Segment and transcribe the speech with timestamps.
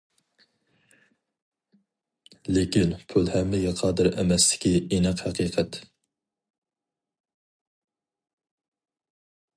[2.55, 5.81] لېكىن پۇل ھەممىگە قادىر ئەمەسلىكى ئېنىق ھەقىقەت.